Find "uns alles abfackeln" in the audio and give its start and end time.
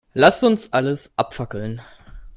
0.43-1.79